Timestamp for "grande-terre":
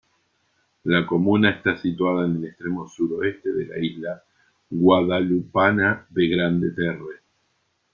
6.27-7.21